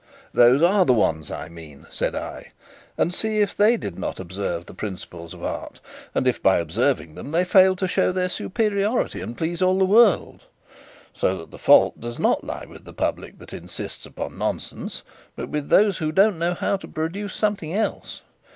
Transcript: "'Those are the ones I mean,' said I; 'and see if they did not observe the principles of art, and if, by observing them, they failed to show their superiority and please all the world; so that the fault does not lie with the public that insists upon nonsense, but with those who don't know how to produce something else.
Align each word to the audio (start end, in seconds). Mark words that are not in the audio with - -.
"'Those 0.33 0.63
are 0.63 0.83
the 0.83 0.93
ones 0.95 1.29
I 1.29 1.47
mean,' 1.47 1.85
said 1.91 2.15
I; 2.15 2.53
'and 2.97 3.13
see 3.13 3.37
if 3.41 3.55
they 3.55 3.77
did 3.77 3.99
not 3.99 4.19
observe 4.19 4.65
the 4.65 4.73
principles 4.73 5.31
of 5.35 5.43
art, 5.43 5.79
and 6.15 6.25
if, 6.27 6.41
by 6.41 6.57
observing 6.57 7.13
them, 7.13 7.29
they 7.31 7.43
failed 7.45 7.77
to 7.77 7.87
show 7.87 8.11
their 8.11 8.27
superiority 8.27 9.21
and 9.21 9.37
please 9.37 9.61
all 9.61 9.77
the 9.77 9.85
world; 9.85 10.45
so 11.13 11.37
that 11.37 11.51
the 11.51 11.59
fault 11.59 11.99
does 12.01 12.17
not 12.17 12.43
lie 12.43 12.65
with 12.67 12.83
the 12.83 12.93
public 12.93 13.37
that 13.37 13.53
insists 13.53 14.07
upon 14.07 14.39
nonsense, 14.39 15.03
but 15.35 15.49
with 15.49 15.69
those 15.69 15.99
who 15.99 16.11
don't 16.11 16.39
know 16.39 16.55
how 16.55 16.77
to 16.77 16.87
produce 16.87 17.35
something 17.35 17.71
else. 17.71 18.21